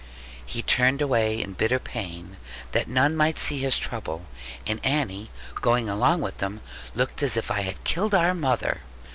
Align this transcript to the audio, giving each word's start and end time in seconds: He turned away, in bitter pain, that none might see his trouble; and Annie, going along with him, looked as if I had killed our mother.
He 0.43 0.63
turned 0.63 0.99
away, 0.99 1.39
in 1.39 1.53
bitter 1.53 1.77
pain, 1.77 2.37
that 2.71 2.87
none 2.87 3.15
might 3.15 3.37
see 3.37 3.59
his 3.59 3.77
trouble; 3.77 4.25
and 4.65 4.83
Annie, 4.83 5.29
going 5.53 5.89
along 5.89 6.21
with 6.21 6.41
him, 6.41 6.61
looked 6.95 7.21
as 7.21 7.37
if 7.37 7.51
I 7.51 7.61
had 7.61 7.83
killed 7.83 8.15
our 8.15 8.33
mother. 8.33 8.81